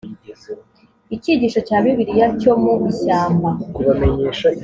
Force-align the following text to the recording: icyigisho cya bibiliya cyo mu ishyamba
icyigisho 1.15 1.59
cya 1.67 1.77
bibiliya 1.83 2.27
cyo 2.41 2.53
mu 2.61 2.73
ishyamba 2.91 3.49